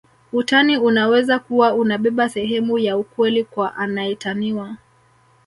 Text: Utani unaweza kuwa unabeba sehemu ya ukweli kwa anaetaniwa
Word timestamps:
Utani 0.33 0.77
unaweza 0.77 1.39
kuwa 1.39 1.73
unabeba 1.73 2.29
sehemu 2.29 2.77
ya 2.77 2.97
ukweli 2.97 3.43
kwa 3.43 3.75
anaetaniwa 3.75 4.77